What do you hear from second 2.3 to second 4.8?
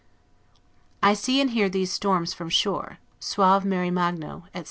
from shore, 'suave mari magno', etc.